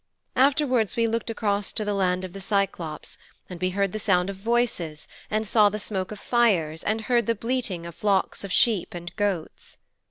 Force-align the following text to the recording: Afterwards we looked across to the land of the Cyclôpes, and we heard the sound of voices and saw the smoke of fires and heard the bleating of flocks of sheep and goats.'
Afterwards 0.35 0.95
we 0.95 1.05
looked 1.05 1.29
across 1.29 1.71
to 1.73 1.85
the 1.85 1.93
land 1.93 2.23
of 2.23 2.33
the 2.33 2.39
Cyclôpes, 2.39 3.17
and 3.47 3.61
we 3.61 3.69
heard 3.69 3.91
the 3.93 3.99
sound 3.99 4.31
of 4.31 4.35
voices 4.35 5.07
and 5.29 5.45
saw 5.47 5.69
the 5.69 5.77
smoke 5.77 6.11
of 6.11 6.19
fires 6.19 6.81
and 6.83 7.01
heard 7.01 7.27
the 7.27 7.35
bleating 7.35 7.85
of 7.85 7.93
flocks 7.93 8.43
of 8.43 8.51
sheep 8.51 8.95
and 8.95 9.15
goats.' 9.15 9.77